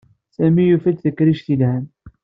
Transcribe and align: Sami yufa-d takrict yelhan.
Sami 0.35 0.63
yufa-d 0.65 0.97
takrict 0.97 1.47
yelhan. 1.51 1.83